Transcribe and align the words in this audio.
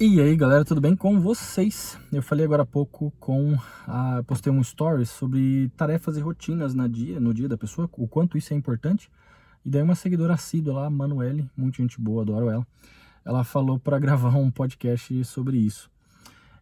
E 0.00 0.20
aí 0.20 0.36
galera, 0.36 0.64
tudo 0.64 0.80
bem 0.80 0.94
com 0.94 1.18
vocês? 1.18 1.98
Eu 2.12 2.22
falei 2.22 2.44
agora 2.44 2.62
há 2.62 2.66
pouco 2.66 3.12
com 3.18 3.58
a, 3.84 4.22
postei 4.24 4.52
um 4.52 4.60
story 4.60 5.04
sobre 5.04 5.72
tarefas 5.76 6.16
e 6.16 6.20
rotinas 6.20 6.72
na 6.72 6.86
dia, 6.86 7.18
no 7.18 7.34
dia 7.34 7.48
da 7.48 7.58
pessoa, 7.58 7.90
o 7.94 8.06
quanto 8.06 8.38
isso 8.38 8.54
é 8.54 8.56
importante. 8.56 9.10
E 9.64 9.68
daí 9.68 9.82
uma 9.82 9.96
seguidora 9.96 10.34
assídua 10.34 10.82
lá, 10.82 10.88
Manuele, 10.88 11.50
muito 11.56 11.78
gente 11.78 12.00
boa, 12.00 12.22
adoro 12.22 12.48
ela. 12.48 12.64
Ela 13.24 13.42
falou 13.42 13.76
para 13.76 13.98
gravar 13.98 14.36
um 14.36 14.52
podcast 14.52 15.24
sobre 15.24 15.58
isso. 15.58 15.90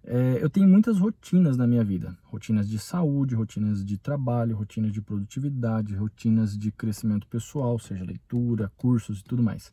É, 0.02 0.38
eu 0.40 0.48
tenho 0.48 0.66
muitas 0.66 0.98
rotinas 0.98 1.58
na 1.58 1.66
minha 1.66 1.84
vida, 1.84 2.16
rotinas 2.24 2.66
de 2.66 2.78
saúde, 2.78 3.34
rotinas 3.34 3.84
de 3.84 3.98
trabalho, 3.98 4.56
rotinas 4.56 4.92
de 4.92 5.02
produtividade, 5.02 5.94
rotinas 5.94 6.56
de 6.56 6.72
crescimento 6.72 7.26
pessoal, 7.26 7.78
seja 7.78 8.02
leitura, 8.02 8.72
cursos 8.78 9.20
e 9.20 9.24
tudo 9.24 9.42
mais. 9.42 9.70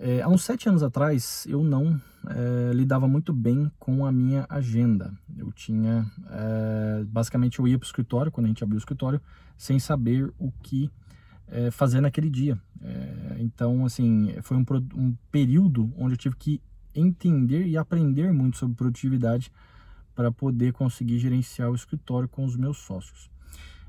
É, 0.00 0.22
há 0.22 0.28
uns 0.28 0.44
sete 0.44 0.68
anos 0.68 0.84
atrás, 0.84 1.44
eu 1.48 1.64
não 1.64 2.00
é, 2.28 2.72
lidava 2.72 3.08
muito 3.08 3.32
bem 3.32 3.70
com 3.80 4.06
a 4.06 4.12
minha 4.12 4.46
agenda. 4.48 5.12
Eu 5.36 5.50
tinha, 5.50 6.08
é, 6.30 7.04
basicamente, 7.04 7.58
eu 7.58 7.66
ia 7.66 7.76
para 7.76 7.84
o 7.84 7.88
escritório, 7.88 8.30
quando 8.30 8.44
a 8.44 8.48
gente 8.48 8.62
abriu 8.62 8.76
o 8.76 8.78
escritório, 8.78 9.20
sem 9.56 9.80
saber 9.80 10.32
o 10.38 10.52
que 10.62 10.88
é, 11.48 11.72
fazer 11.72 12.00
naquele 12.00 12.30
dia. 12.30 12.56
É, 12.80 13.38
então, 13.40 13.84
assim, 13.84 14.32
foi 14.42 14.56
um, 14.56 14.64
um 14.94 15.16
período 15.32 15.92
onde 15.98 16.14
eu 16.14 16.18
tive 16.18 16.36
que 16.36 16.62
entender 16.94 17.66
e 17.66 17.76
aprender 17.76 18.32
muito 18.32 18.56
sobre 18.56 18.76
produtividade 18.76 19.50
para 20.14 20.30
poder 20.30 20.72
conseguir 20.72 21.18
gerenciar 21.18 21.70
o 21.70 21.74
escritório 21.74 22.28
com 22.28 22.44
os 22.44 22.56
meus 22.56 22.78
sócios. 22.78 23.28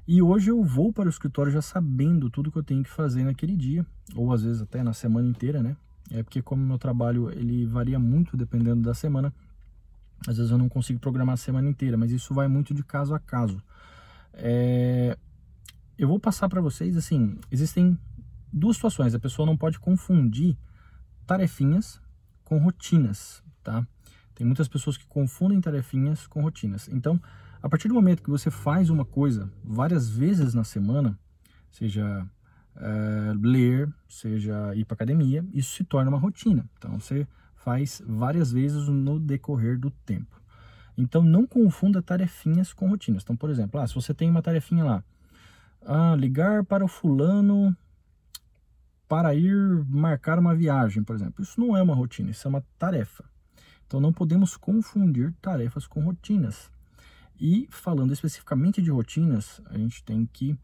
E 0.08 0.23
hoje 0.23 0.50
eu 0.50 0.64
vou 0.64 0.91
para 0.91 1.05
o 1.05 1.09
escritório 1.09 1.52
já 1.52 1.62
sabendo 1.62 2.31
tudo 2.31 2.52
que 2.52 2.58
eu 2.58 2.64
tenho 2.64 2.84
que 2.84 2.89
fazer 2.89 3.23
naquele 3.23 3.55
dia, 3.55 3.86
ou 4.16 4.34
às 4.34 4.41
vezes 4.41 4.59
até 4.59 4.81
na 4.81 4.94
semana 4.94 5.28
inteira, 5.28 5.62
né? 5.62 5.78
É 6.12 6.23
porque 6.23 6.41
como 6.41 6.66
meu 6.66 6.77
trabalho 6.77 7.30
ele 7.31 7.66
varia 7.66 7.99
muito 7.99 8.36
dependendo 8.36 8.81
da 8.81 8.94
semana, 8.94 9.34
às 10.27 10.38
vezes 10.38 10.52
eu 10.52 10.58
não 10.58 10.67
consigo 10.67 11.00
programar 11.00 11.33
a 11.33 11.38
semana 11.38 11.67
inteira, 11.70 11.97
mas 11.97 12.11
isso 12.11 12.33
vai 12.33 12.47
muito 12.47 12.73
de 12.73 12.83
caso 12.83 13.14
a 13.14 13.20
caso. 13.20 13.61
É... 14.33 15.17
Eu 15.98 16.08
vou 16.08 16.20
passar 16.20 16.48
para 16.50 16.61
vocês 16.61 16.95
assim, 16.98 17.38
existem 17.52 17.98
duas 18.52 18.78
situações. 18.78 19.14
A 19.14 19.20
pessoa 19.20 19.45
não 19.45 19.58
pode 19.58 19.80
confundir 19.80 20.58
tarefinhas 21.25 22.02
com 22.44 22.58
rotinas, 22.58 23.44
tá? 23.64 23.86
Tem 24.33 24.45
muitas 24.45 24.67
pessoas 24.67 24.98
que 24.98 25.05
confundem 25.05 25.59
tarefinhas 25.59 26.26
com 26.26 26.42
rotinas. 26.42 26.88
Então, 26.88 27.22
a 27.61 27.67
partir 27.67 27.89
do 27.89 27.94
momento 27.94 28.23
que 28.23 28.30
você 28.30 28.50
faz 28.50 28.89
uma 28.89 29.03
coisa 29.03 29.52
várias 29.64 30.09
vezes 30.09 30.53
na 30.53 30.64
semana, 30.64 31.20
seja 31.70 32.26
uh, 32.75 33.39
ler, 33.42 33.92
seja 34.08 34.73
ir 34.75 34.86
para 34.86 34.95
academia, 34.95 35.45
isso 35.53 35.75
se 35.75 35.84
torna 35.84 36.09
uma 36.09 36.20
rotina. 36.20 36.70
Então 36.78 37.00
você 37.00 37.28
faz 37.56 38.02
várias 38.06 38.52
vezes 38.52 38.88
no 38.88 39.20
decorrer 39.20 39.78
do 39.78 39.92
tempo. 39.92 40.39
Então 40.98 41.23
não 41.23 41.45
confunda 41.45 42.02
tarefinhas 42.02 42.73
com 42.73 42.89
rotinas. 42.89 43.23
Então, 43.23 43.36
por 43.36 43.50
exemplo, 43.50 43.80
ah, 43.80 43.88
se 43.88 43.95
você 43.95 44.14
tem 44.14 44.30
uma 44.30 44.42
tarefinha 44.42 44.84
lá, 44.84 45.03
ah, 45.86 46.16
ligar 46.17 46.66
para 46.66 46.84
o 46.84 46.88
fulano 46.88 47.76
para 49.08 49.33
ir 49.33 49.56
marcar 49.88 50.38
uma 50.38 50.54
viagem, 50.54 51.04
por 51.04 51.16
exemplo. 51.16 51.42
Isso 51.42 51.59
não 51.59 51.76
é 51.76 51.81
uma 51.81 51.95
rotina, 51.95 52.30
isso 52.30 52.48
é 52.48 52.50
uma 52.50 52.64
tarefa. 52.78 53.23
Então 53.88 54.00
não 54.00 54.14
podemos 54.14 54.56
confundir 54.56 55.33
tarefas 55.42 55.88
com 55.88 56.02
rotinas. 56.02 56.70
E 57.39 57.67
falando 57.72 58.14
especificamente 58.14 58.81
de 58.81 58.92
rotinas, 58.92 59.61
a 59.66 59.78
gente 59.78 60.04
tem 60.04 60.28
que 60.31 60.56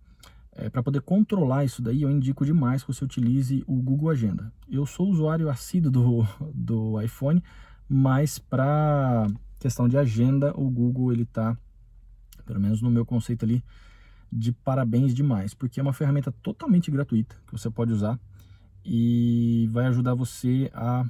é, 0.56 0.70
para 0.70 0.82
poder 0.82 1.02
controlar 1.02 1.66
isso 1.66 1.82
daí, 1.82 2.02
eu 2.02 2.10
indico 2.10 2.46
demais 2.46 2.82
que 2.82 2.94
você 2.94 3.04
utilize 3.04 3.64
o 3.68 3.76
Google 3.76 4.10
Agenda. 4.10 4.52
Eu 4.70 4.86
sou 4.86 5.10
usuário 5.10 5.50
assíduo 5.50 5.92
do, 5.92 6.28
do 6.56 7.02
iPhone, 7.02 7.44
mas 7.88 8.40
para 8.40 9.28
questão 9.60 9.88
de 9.88 9.98
agenda, 9.98 10.54
o 10.58 10.70
Google 10.70 11.12
ele 11.12 11.26
tá, 11.26 11.58
pelo 12.46 12.60
menos 12.60 12.82
no 12.82 12.90
meu 12.90 13.06
conceito 13.06 13.44
ali, 13.44 13.64
de 14.32 14.52
parabéns 14.52 15.14
demais, 15.14 15.54
porque 15.54 15.80
é 15.80 15.84
uma 15.84 15.94
ferramenta 15.94 16.32
totalmente 16.32 16.90
gratuita 16.90 17.36
que 17.46 17.52
você 17.52 17.70
pode 17.70 17.92
usar 17.92 18.20
e 18.84 19.68
vai 19.72 19.86
ajudar 19.88 20.14
você 20.14 20.70
a 20.74 21.06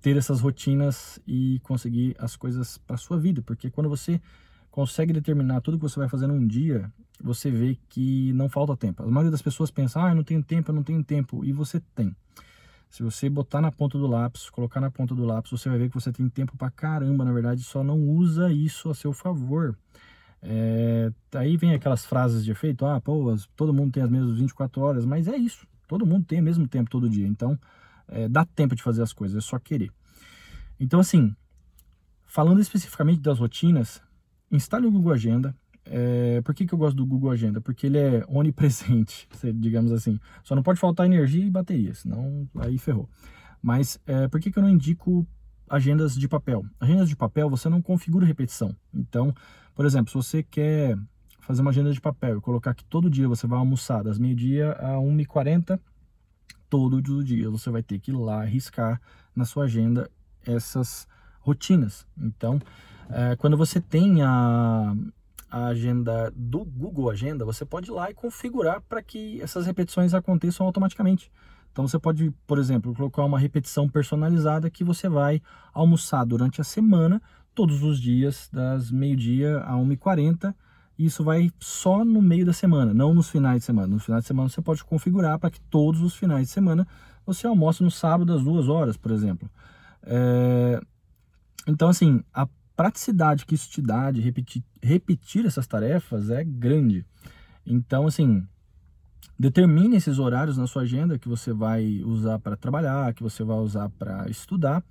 ter 0.00 0.16
essas 0.16 0.40
rotinas 0.40 1.20
e 1.26 1.60
conseguir 1.62 2.14
as 2.18 2.36
coisas 2.36 2.78
para 2.78 2.96
sua 2.96 3.18
vida, 3.18 3.42
porque 3.42 3.70
quando 3.70 3.88
você 3.88 4.20
consegue 4.76 5.10
determinar 5.10 5.62
tudo 5.62 5.78
que 5.78 5.84
você 5.84 5.98
vai 5.98 6.06
fazer 6.06 6.26
num 6.26 6.46
dia, 6.46 6.92
você 7.18 7.50
vê 7.50 7.78
que 7.88 8.30
não 8.34 8.46
falta 8.46 8.76
tempo. 8.76 9.02
A 9.02 9.06
maioria 9.06 9.30
das 9.30 9.40
pessoas 9.40 9.70
pensa, 9.70 10.04
ah, 10.04 10.10
eu 10.10 10.14
não 10.14 10.22
tenho 10.22 10.42
tempo, 10.42 10.70
eu 10.70 10.74
não 10.74 10.82
tenho 10.82 11.02
tempo, 11.02 11.42
e 11.42 11.50
você 11.50 11.80
tem. 11.94 12.14
Se 12.90 13.02
você 13.02 13.30
botar 13.30 13.62
na 13.62 13.72
ponta 13.72 13.96
do 13.96 14.06
lápis, 14.06 14.50
colocar 14.50 14.78
na 14.78 14.90
ponta 14.90 15.14
do 15.14 15.24
lápis, 15.24 15.50
você 15.50 15.70
vai 15.70 15.78
ver 15.78 15.88
que 15.88 15.94
você 15.94 16.12
tem 16.12 16.28
tempo 16.28 16.58
pra 16.58 16.70
caramba, 16.70 17.24
na 17.24 17.32
verdade, 17.32 17.62
só 17.62 17.82
não 17.82 17.98
usa 17.98 18.52
isso 18.52 18.90
a 18.90 18.94
seu 18.94 19.14
favor. 19.14 19.74
É, 20.42 21.10
aí 21.34 21.56
vem 21.56 21.72
aquelas 21.72 22.04
frases 22.04 22.44
de 22.44 22.50
efeito, 22.50 22.84
ah, 22.84 23.00
pô, 23.00 23.34
todo 23.56 23.72
mundo 23.72 23.92
tem 23.92 24.02
as 24.02 24.10
mesmas 24.10 24.36
24 24.36 24.82
horas, 24.82 25.06
mas 25.06 25.26
é 25.26 25.38
isso, 25.38 25.66
todo 25.88 26.04
mundo 26.04 26.26
tem 26.26 26.38
o 26.38 26.42
mesmo 26.42 26.68
tempo 26.68 26.90
todo 26.90 27.08
dia, 27.08 27.26
então 27.26 27.58
é, 28.06 28.28
dá 28.28 28.44
tempo 28.44 28.76
de 28.76 28.82
fazer 28.82 29.02
as 29.02 29.14
coisas, 29.14 29.38
é 29.38 29.40
só 29.40 29.58
querer. 29.58 29.90
Então, 30.78 31.00
assim, 31.00 31.34
falando 32.26 32.60
especificamente 32.60 33.22
das 33.22 33.38
rotinas, 33.38 34.04
instale 34.50 34.86
o 34.86 34.90
Google 34.90 35.12
Agenda. 35.12 35.54
É, 35.84 36.40
por 36.42 36.54
que, 36.54 36.66
que 36.66 36.74
eu 36.74 36.78
gosto 36.78 36.96
do 36.96 37.06
Google 37.06 37.30
Agenda? 37.30 37.60
Porque 37.60 37.86
ele 37.86 37.98
é 37.98 38.24
onipresente, 38.28 39.28
digamos 39.54 39.92
assim. 39.92 40.18
Só 40.42 40.54
não 40.54 40.62
pode 40.62 40.80
faltar 40.80 41.06
energia 41.06 41.44
e 41.44 41.50
bateria, 41.50 41.94
senão 41.94 42.48
aí 42.58 42.76
ferrou. 42.78 43.08
Mas 43.62 44.00
é, 44.06 44.28
por 44.28 44.40
que, 44.40 44.50
que 44.50 44.58
eu 44.58 44.62
não 44.62 44.70
indico 44.70 45.26
agendas 45.68 46.14
de 46.16 46.28
papel? 46.28 46.64
Agendas 46.80 47.08
de 47.08 47.16
papel 47.16 47.48
você 47.48 47.68
não 47.68 47.80
configura 47.80 48.26
repetição. 48.26 48.74
Então, 48.92 49.34
por 49.74 49.84
exemplo, 49.84 50.10
se 50.10 50.14
você 50.14 50.42
quer 50.42 50.96
fazer 51.40 51.62
uma 51.62 51.70
agenda 51.70 51.92
de 51.92 52.00
papel 52.00 52.38
e 52.38 52.40
colocar 52.40 52.74
que 52.74 52.84
todo 52.84 53.08
dia 53.08 53.28
você 53.28 53.46
vai 53.46 53.58
almoçar 53.58 54.02
das 54.02 54.18
meio-dia 54.18 54.72
a 54.72 54.96
1h40, 54.96 55.78
todo 56.68 57.00
dia 57.00 57.48
você 57.48 57.70
vai 57.70 57.82
ter 57.82 58.00
que 58.00 58.10
ir 58.10 58.14
lá 58.14 58.44
riscar 58.44 59.00
na 59.34 59.44
sua 59.44 59.64
agenda 59.64 60.10
essas 60.44 61.06
rotinas. 61.40 62.06
Então, 62.18 62.60
é, 63.10 63.36
quando 63.36 63.56
você 63.56 63.80
tem 63.80 64.22
a, 64.22 64.94
a 65.50 65.66
agenda 65.66 66.32
do 66.34 66.64
Google 66.64 67.10
Agenda, 67.10 67.44
você 67.44 67.64
pode 67.64 67.90
ir 67.90 67.92
lá 67.92 68.10
e 68.10 68.14
configurar 68.14 68.82
para 68.88 69.02
que 69.02 69.40
essas 69.40 69.66
repetições 69.66 70.14
aconteçam 70.14 70.66
automaticamente. 70.66 71.30
Então 71.72 71.86
você 71.86 71.98
pode, 71.98 72.32
por 72.46 72.58
exemplo, 72.58 72.94
colocar 72.94 73.22
uma 73.24 73.38
repetição 73.38 73.88
personalizada 73.88 74.70
que 74.70 74.82
você 74.82 75.08
vai 75.08 75.42
almoçar 75.74 76.24
durante 76.24 76.60
a 76.60 76.64
semana, 76.64 77.20
todos 77.54 77.82
os 77.82 78.00
dias, 78.00 78.48
das 78.52 78.90
meio-dia 78.90 79.58
a 79.58 79.74
1h40. 79.74 80.54
E 80.98 81.04
isso 81.04 81.22
vai 81.22 81.50
só 81.60 82.02
no 82.02 82.22
meio 82.22 82.46
da 82.46 82.54
semana, 82.54 82.94
não 82.94 83.12
nos 83.12 83.28
finais 83.28 83.58
de 83.58 83.66
semana. 83.66 83.88
Nos 83.88 84.04
finais 84.04 84.24
de 84.24 84.28
semana 84.28 84.48
você 84.48 84.62
pode 84.62 84.82
configurar 84.84 85.38
para 85.38 85.50
que 85.50 85.60
todos 85.60 86.00
os 86.00 86.16
finais 86.16 86.46
de 86.46 86.52
semana 86.52 86.88
você 87.26 87.46
almoce 87.46 87.82
no 87.82 87.90
sábado 87.90 88.32
às 88.32 88.42
duas 88.42 88.68
horas, 88.68 88.96
por 88.96 89.10
exemplo. 89.10 89.50
É... 90.02 90.80
Então, 91.66 91.88
assim, 91.88 92.22
a 92.32 92.48
praticidade 92.76 93.46
que 93.46 93.54
isso 93.54 93.70
te 93.70 93.80
dá 93.80 94.10
de 94.10 94.20
repetir, 94.20 94.62
repetir 94.82 95.46
essas 95.46 95.66
tarefas 95.66 96.30
é 96.30 96.44
grande. 96.44 97.04
Então, 97.64 98.06
assim, 98.06 98.46
determine 99.38 99.96
esses 99.96 100.18
horários 100.18 100.56
na 100.56 100.66
sua 100.66 100.82
agenda 100.82 101.18
que 101.18 101.28
você 101.28 101.52
vai 101.52 102.02
usar 102.04 102.38
para 102.38 102.56
trabalhar, 102.56 103.14
que 103.14 103.22
você 103.22 103.42
vai 103.42 103.56
usar 103.58 103.88
para 103.88 104.28
estudar. 104.28 104.84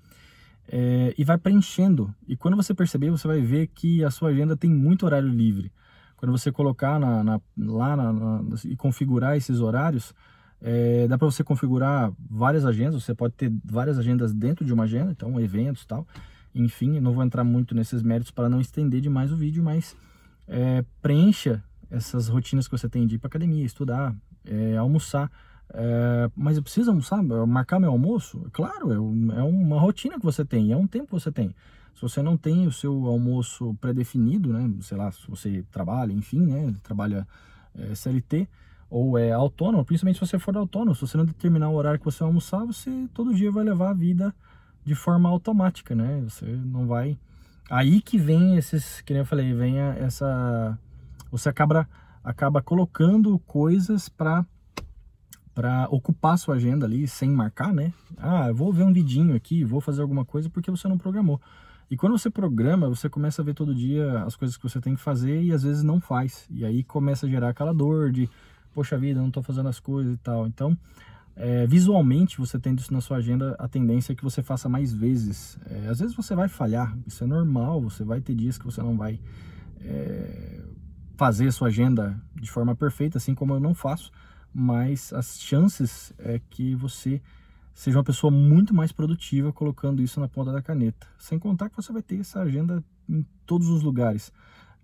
É, 0.67 1.13
e 1.15 1.23
vai 1.23 1.37
preenchendo. 1.37 2.13
E 2.27 2.35
quando 2.35 2.57
você 2.57 2.73
perceber, 2.73 3.11
você 3.11 3.27
vai 3.27 3.39
ver 3.39 3.67
que 3.67 4.03
a 4.03 4.09
sua 4.09 4.29
agenda 4.29 4.57
tem 4.57 4.69
muito 4.69 5.05
horário 5.05 5.29
livre. 5.29 5.71
Quando 6.17 6.31
você 6.31 6.51
colocar 6.51 6.99
na, 6.99 7.23
na, 7.23 7.41
lá 7.55 7.95
na, 7.95 8.11
na, 8.11 8.41
e 8.65 8.75
configurar 8.75 9.37
esses 9.37 9.59
horários, 9.59 10.11
é, 10.59 11.07
dá 11.07 11.19
para 11.19 11.29
você 11.29 11.43
configurar 11.43 12.11
várias 12.29 12.65
agendas. 12.65 13.03
Você 13.03 13.13
pode 13.13 13.35
ter 13.35 13.53
várias 13.63 13.99
agendas 13.99 14.33
dentro 14.33 14.65
de 14.65 14.73
uma 14.73 14.85
agenda, 14.85 15.11
então 15.11 15.39
eventos 15.39 15.85
tal. 15.85 16.07
Enfim, 16.55 17.01
não 17.01 17.13
vou 17.13 17.23
entrar 17.23 17.43
muito 17.43 17.75
nesses 17.75 18.01
méritos 18.01 18.31
para 18.31 18.47
não 18.47 18.61
estender 18.61 19.01
demais 19.01 19.31
o 19.31 19.35
vídeo, 19.35 19.61
mas 19.61 19.95
é, 20.47 20.83
preencha 21.01 21.61
essas 21.91 22.29
rotinas 22.29 22.67
que 22.67 22.77
você 22.77 22.87
tem 22.87 23.05
de 23.05 23.15
ir 23.15 23.17
para 23.19 23.27
academia, 23.27 23.65
estudar, 23.65 24.15
é, 24.45 24.77
almoçar. 24.77 25.29
É, 25.73 26.29
mas 26.35 26.55
eu 26.55 26.63
preciso 26.63 26.91
almoçar, 26.91 27.21
marcar 27.21 27.79
meu 27.79 27.91
almoço? 27.91 28.47
Claro, 28.53 28.91
é, 28.91 28.95
é 29.39 29.43
uma 29.43 29.79
rotina 29.79 30.17
que 30.17 30.25
você 30.25 30.45
tem, 30.45 30.71
é 30.71 30.77
um 30.77 30.87
tempo 30.87 31.07
que 31.07 31.13
você 31.13 31.31
tem. 31.31 31.53
Se 31.93 32.01
você 32.01 32.21
não 32.21 32.37
tem 32.37 32.67
o 32.67 32.71
seu 32.71 33.05
almoço 33.05 33.73
pré-definido, 33.79 34.51
né, 34.51 34.69
sei 34.81 34.97
lá, 34.97 35.11
se 35.11 35.27
você 35.27 35.63
trabalha, 35.71 36.11
enfim, 36.11 36.41
né, 36.41 36.75
trabalha 36.83 37.27
é, 37.73 37.95
CLT 37.95 38.47
ou 38.89 39.17
é 39.17 39.31
autônomo, 39.31 39.83
principalmente 39.83 40.19
se 40.19 40.25
você 40.25 40.37
for 40.37 40.55
autônomo, 40.55 40.93
se 40.93 41.01
você 41.01 41.17
não 41.17 41.25
determinar 41.25 41.69
o 41.69 41.75
horário 41.75 41.99
que 41.99 42.05
você 42.05 42.19
vai 42.19 42.27
almoçar, 42.27 42.63
você 42.65 43.07
todo 43.13 43.33
dia 43.33 43.51
vai 43.51 43.63
levar 43.63 43.89
a 43.89 43.93
vida 43.93 44.33
de 44.85 44.95
forma 44.95 45.27
automática, 45.27 45.95
né? 45.95 46.21
Você 46.23 46.45
não 46.45 46.87
vai. 46.87 47.17
Aí 47.69 48.01
que 48.01 48.17
vem 48.17 48.55
esses, 48.55 49.01
que 49.01 49.11
nem 49.13 49.21
eu 49.21 49.25
falei, 49.25 49.53
vem 49.53 49.79
essa. 49.79 50.77
Você 51.31 51.49
acaba, 51.49 51.89
acaba 52.23 52.61
colocando 52.61 53.37
coisas 53.39 54.07
para 54.07 54.45
para 55.55 55.87
ocupar 55.89 56.37
sua 56.37 56.55
agenda 56.55 56.85
ali 56.85 57.07
sem 57.07 57.29
marcar, 57.29 57.73
né? 57.73 57.93
Ah, 58.17 58.51
vou 58.51 58.73
ver 58.73 58.83
um 58.83 58.91
vidinho 58.91 59.33
aqui, 59.33 59.63
vou 59.63 59.79
fazer 59.79 60.01
alguma 60.01 60.25
coisa 60.25 60.49
porque 60.49 60.69
você 60.69 60.85
não 60.85 60.97
programou. 60.97 61.41
E 61.89 61.95
quando 61.95 62.17
você 62.17 62.29
programa, 62.29 62.89
você 62.89 63.07
começa 63.07 63.41
a 63.41 63.45
ver 63.45 63.53
todo 63.53 63.73
dia 63.73 64.23
as 64.23 64.35
coisas 64.35 64.57
que 64.57 64.63
você 64.63 64.81
tem 64.81 64.95
que 64.95 65.01
fazer 65.01 65.41
e 65.43 65.53
às 65.53 65.63
vezes 65.63 65.81
não 65.81 66.01
faz. 66.01 66.45
E 66.49 66.65
aí 66.65 66.83
começa 66.83 67.25
a 67.25 67.29
gerar 67.29 67.49
aquela 67.49 67.73
dor 67.73 68.11
de, 68.11 68.29
poxa 68.73 68.97
vida, 68.97 69.21
não 69.21 69.29
estou 69.29 69.41
fazendo 69.41 69.69
as 69.69 69.79
coisas 69.79 70.15
e 70.15 70.17
tal. 70.17 70.45
Então, 70.45 70.77
é, 71.35 71.67
visualmente, 71.67 72.37
você 72.37 72.57
tendo 72.57 72.79
isso 72.79 72.93
na 72.93 73.01
sua 73.01 73.17
agenda, 73.17 73.55
a 73.59 73.67
tendência 73.67 74.13
é 74.13 74.15
que 74.15 74.23
você 74.23 74.41
faça 74.41 74.69
mais 74.69 74.93
vezes. 74.93 75.57
É, 75.69 75.89
às 75.89 75.99
vezes 75.99 76.15
você 76.15 76.33
vai 76.33 76.47
falhar, 76.47 76.97
isso 77.05 77.23
é 77.23 77.27
normal, 77.27 77.81
você 77.81 78.03
vai 78.03 78.21
ter 78.21 78.33
dias 78.33 78.57
que 78.57 78.65
você 78.65 78.81
não 78.81 78.95
vai 78.95 79.19
é, 79.81 80.61
fazer 81.17 81.47
a 81.47 81.51
sua 81.51 81.67
agenda 81.67 82.19
de 82.33 82.49
forma 82.49 82.75
perfeita, 82.75 83.17
assim 83.17 83.35
como 83.35 83.53
eu 83.53 83.59
não 83.59 83.73
faço, 83.73 84.11
mas 84.53 85.11
as 85.11 85.39
chances 85.39 86.13
é 86.19 86.39
que 86.49 86.73
você 86.75 87.21
seja 87.73 87.97
uma 87.97 88.03
pessoa 88.05 88.31
muito 88.31 88.73
mais 88.73 88.93
produtiva 88.93 89.51
colocando 89.51 90.01
isso 90.01 90.21
na 90.21 90.29
ponta 90.29 90.53
da 90.53 90.61
caneta. 90.61 91.05
Sem 91.19 91.37
contar 91.37 91.69
que 91.69 91.75
você 91.75 91.91
vai 91.91 92.01
ter 92.01 92.21
essa 92.21 92.39
agenda 92.39 92.81
em 93.09 93.25
todos 93.45 93.67
os 93.67 93.83
lugares. 93.83 94.31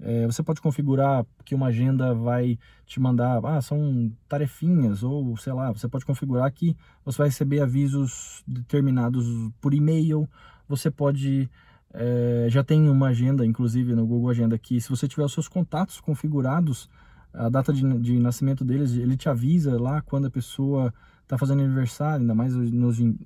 É, 0.04 0.26
você 0.26 0.42
pode 0.42 0.60
configurar 0.60 1.24
que 1.46 1.54
uma 1.54 1.68
agenda 1.68 2.14
vai 2.14 2.58
te 2.88 3.00
mandar, 3.00 3.40
ah, 3.46 3.62
são 3.62 4.12
tarefinhas, 4.28 5.04
ou 5.04 5.38
sei 5.38 5.54
lá, 5.54 5.72
você 5.72 5.88
pode 5.88 6.06
configurar 6.06 6.52
que 6.52 6.76
você 7.06 7.20
vai 7.20 7.28
receber 7.28 7.62
avisos 7.62 8.44
determinados 8.48 9.28
por 9.62 9.74
e-mail, 9.74 10.28
você 10.68 10.90
pode, 10.90 11.48
é, 11.94 12.48
já 12.50 12.64
tem 12.64 12.90
uma 12.90 13.10
agenda, 13.10 13.46
inclusive 13.46 13.94
no 13.94 14.08
Google 14.08 14.32
Agenda, 14.32 14.58
que 14.58 14.82
se 14.82 14.90
você 14.90 15.08
tiver 15.08 15.24
os 15.24 15.34
seus 15.34 15.48
contatos 15.48 16.02
configurados, 16.02 16.90
a 17.32 17.48
data 17.48 17.72
de, 17.72 17.82
de 18.00 18.20
nascimento 18.20 18.66
deles, 18.66 18.94
ele 18.94 19.16
te 19.16 19.30
avisa 19.30 19.80
lá 19.80 20.02
quando 20.02 20.26
a 20.26 20.32
pessoa 20.32 20.92
está 21.22 21.38
fazendo 21.38 21.62
aniversário, 21.62 22.22
ainda 22.22 22.36
mais 22.36 22.56
hoje, 22.56 22.74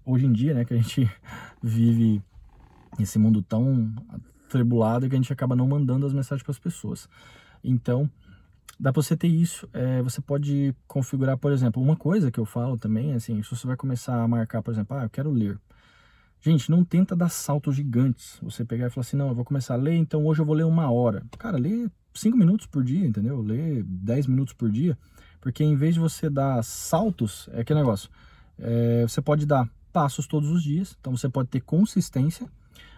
hoje 0.05 0.25
em 0.25 0.31
dia, 0.33 0.53
né, 0.53 0.65
que 0.65 0.73
a 0.73 0.77
gente 0.77 1.09
vive 1.63 2.21
esse 2.99 3.17
mundo 3.17 3.41
tão 3.41 3.93
atribulado 4.47 5.07
que 5.09 5.15
a 5.15 5.17
gente 5.17 5.31
acaba 5.31 5.55
não 5.55 5.67
mandando 5.67 6.05
as 6.05 6.13
mensagens 6.13 6.43
para 6.43 6.51
as 6.51 6.59
pessoas. 6.59 7.09
Então, 7.63 8.09
dá 8.79 8.93
para 8.93 9.01
você 9.01 9.15
ter 9.15 9.27
isso. 9.27 9.67
É, 9.73 10.01
você 10.01 10.21
pode 10.21 10.75
configurar, 10.87 11.37
por 11.37 11.51
exemplo, 11.51 11.81
uma 11.81 11.95
coisa 11.95 12.31
que 12.31 12.39
eu 12.39 12.45
falo 12.45 12.77
também, 12.77 13.13
assim, 13.13 13.41
se 13.43 13.49
você 13.49 13.67
vai 13.67 13.75
começar 13.75 14.21
a 14.21 14.27
marcar, 14.27 14.61
por 14.61 14.71
exemplo, 14.73 14.97
ah, 14.97 15.03
eu 15.03 15.09
quero 15.09 15.31
ler. 15.31 15.59
Gente, 16.41 16.69
não 16.69 16.85
tenta 16.85 17.15
dar 17.15 17.29
saltos 17.29 17.75
gigantes. 17.75 18.37
Você 18.43 18.63
pegar 18.63 18.87
e 18.87 18.89
falar 18.89 19.01
assim, 19.01 19.17
não, 19.17 19.29
eu 19.29 19.35
vou 19.35 19.43
começar 19.43 19.73
a 19.73 19.77
ler, 19.77 19.95
então 19.95 20.25
hoje 20.25 20.41
eu 20.41 20.45
vou 20.45 20.55
ler 20.55 20.65
uma 20.65 20.91
hora. 20.91 21.23
Cara, 21.39 21.57
lê 21.57 21.89
5 22.13 22.37
minutos 22.37 22.67
por 22.67 22.83
dia, 22.83 23.05
entendeu? 23.05 23.41
Lê 23.41 23.81
10 23.83 24.27
minutos 24.27 24.53
por 24.53 24.69
dia. 24.69 24.97
Porque 25.41 25.63
em 25.63 25.75
vez 25.75 25.95
de 25.95 25.99
você 25.99 26.29
dar 26.29 26.63
saltos, 26.63 27.49
é 27.51 27.63
que 27.63 27.73
negócio. 27.73 28.09
É, 28.59 29.03
você 29.03 29.21
pode 29.21 29.45
dar 29.45 29.67
passos 29.91 30.27
todos 30.27 30.49
os 30.49 30.61
dias, 30.61 30.95
então 30.99 31.15
você 31.15 31.29
pode 31.29 31.49
ter 31.49 31.61
consistência, 31.61 32.47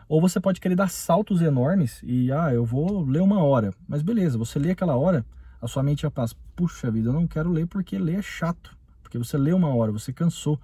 ou 0.08 0.22
você 0.22 0.40
pode 0.40 0.60
querer 0.60 0.76
dar 0.76 0.90
saltos 0.90 1.42
enormes 1.42 2.02
e, 2.04 2.32
ah, 2.32 2.54
eu 2.54 2.64
vou 2.64 3.04
ler 3.04 3.22
uma 3.22 3.44
hora. 3.44 3.74
Mas 3.88 4.02
beleza, 4.02 4.38
você 4.38 4.58
lê 4.58 4.72
aquela 4.72 4.96
hora, 4.96 5.26
a 5.62 5.68
sua 5.68 5.84
mente 5.84 6.04
já 6.04 6.12
passa, 6.12 6.36
puxa 6.56 6.90
vida, 6.90 7.10
eu 7.10 7.14
não 7.14 7.28
quero 7.28 7.52
ler 7.52 7.68
porque 7.68 7.98
ler 7.98 8.20
é 8.20 8.22
chato. 8.22 8.76
Porque 9.02 9.18
você 9.18 9.38
lê 9.38 9.54
uma 9.54 9.74
hora, 9.74 9.92
você 9.92 10.14
cansou. 10.14 10.60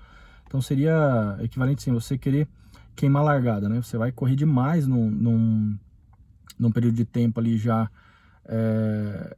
Então 0.48 0.62
seria 0.62 1.38
equivalente 1.42 1.82
assim, 1.82 1.92
você 1.92 2.18
querer 2.18 2.48
queimar 2.96 3.24
largada, 3.24 3.68
né? 3.68 3.82
Você 3.82 3.98
vai 3.98 4.12
correr 4.12 4.36
demais 4.36 4.86
num, 4.86 5.10
num, 5.10 5.78
num 6.60 6.72
período 6.72 6.96
de 6.96 7.06
tempo 7.06 7.40
ali 7.40 7.58
já 7.58 7.90
é, 8.46 9.36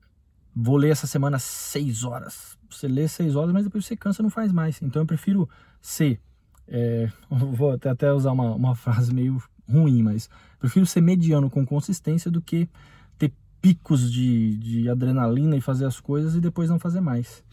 vou 0.55 0.77
ler 0.77 0.89
essa 0.89 1.07
semana 1.07 1.37
seis 1.39 2.03
horas. 2.03 2.57
Você 2.69 2.87
lê 2.87 3.07
seis 3.07 3.35
horas, 3.35 3.51
mas 3.51 3.63
depois 3.65 3.85
você 3.85 3.95
cansa 3.95 4.23
não 4.23 4.29
faz 4.29 4.51
mais. 4.51 4.81
Então 4.81 5.01
eu 5.01 5.05
prefiro 5.05 5.49
ser. 5.81 6.19
É, 6.67 7.09
vou 7.29 7.71
até, 7.71 7.89
até 7.89 8.11
usar 8.11 8.31
uma, 8.31 8.53
uma 8.53 8.75
frase 8.75 9.13
meio 9.13 9.41
ruim, 9.69 10.03
mas 10.03 10.29
prefiro 10.59 10.85
ser 10.85 11.01
mediano 11.01 11.49
com 11.49 11.65
consistência 11.65 12.29
do 12.31 12.41
que 12.41 12.69
ter 13.17 13.33
picos 13.61 14.11
de, 14.11 14.57
de 14.57 14.89
adrenalina 14.89 15.55
e 15.55 15.61
fazer 15.61 15.85
as 15.85 15.99
coisas 15.99 16.35
e 16.35 16.41
depois 16.41 16.69
não 16.69 16.79
fazer 16.79 17.01
mais. 17.01 17.43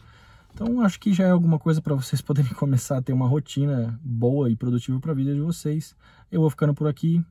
Então 0.53 0.81
acho 0.81 0.99
que 0.99 1.11
já 1.11 1.25
é 1.25 1.31
alguma 1.31 1.57
coisa 1.57 1.81
para 1.81 1.95
vocês 1.95 2.21
poderem 2.23 2.53
começar 2.53 2.97
a 2.97 3.01
ter 3.01 3.13
uma 3.13 3.27
rotina 3.27 3.99
boa 4.03 4.49
e 4.49 4.55
produtiva 4.55 4.99
para 4.99 5.11
a 5.11 5.15
vida 5.15 5.33
de 5.33 5.41
vocês. 5.41 5.95
Eu 6.31 6.41
vou 6.41 6.49
ficando 6.49 6.73
por 6.73 6.87
aqui. 6.87 7.23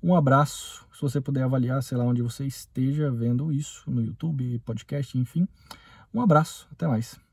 Um 0.00 0.14
abraço, 0.14 0.86
se 0.94 1.02
você 1.02 1.20
puder 1.20 1.42
avaliar, 1.42 1.82
sei 1.82 1.98
lá 1.98 2.04
onde 2.04 2.22
você 2.22 2.46
esteja 2.46 3.10
vendo 3.10 3.52
isso, 3.52 3.82
no 3.90 4.00
YouTube, 4.00 4.60
podcast, 4.64 5.18
enfim. 5.18 5.48
Um 6.14 6.20
abraço, 6.20 6.68
até 6.70 6.86
mais. 6.86 7.27